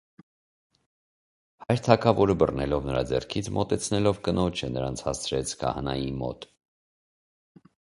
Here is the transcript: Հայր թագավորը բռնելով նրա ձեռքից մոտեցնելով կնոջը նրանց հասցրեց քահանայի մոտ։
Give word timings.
Հայր 1.65 1.83
թագավորը 1.87 2.35
բռնելով 2.45 2.87
նրա 2.89 3.03
ձեռքից 3.13 3.51
մոտեցնելով 3.59 4.23
կնոջը 4.29 4.73
նրանց 4.79 5.07
հասցրեց 5.11 5.55
քահանայի 5.63 6.11
մոտ։ 6.25 6.51